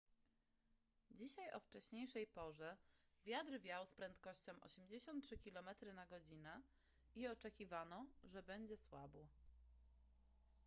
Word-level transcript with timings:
dzisiaj 1.11 1.51
o 1.53 1.59
wcześniejszej 1.59 2.27
porze 2.27 2.77
wiatr 3.25 3.59
wiał 3.59 3.85
z 3.85 3.93
prędkością 3.93 4.51
83 4.61 5.37
km/godz. 5.37 6.31
i 7.15 7.27
oczekiwano 7.27 8.05
że 8.23 8.43
będzie 8.43 8.77
słabł 8.77 9.27